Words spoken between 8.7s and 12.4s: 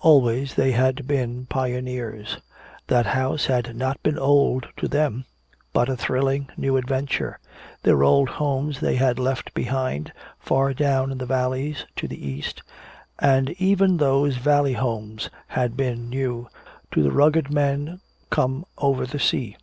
they had left behind, far down in the valleys to the